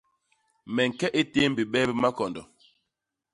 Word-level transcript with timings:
Me 0.73 0.83
ñke 0.89 1.07
i 1.19 1.21
tém 1.33 1.51
bibee 1.57 1.85
bi 1.89 1.93
makondo. 2.01 2.41